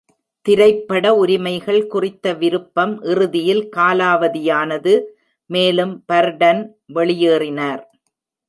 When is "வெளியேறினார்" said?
6.95-7.81